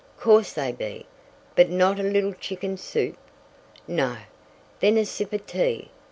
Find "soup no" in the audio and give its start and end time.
2.75-4.17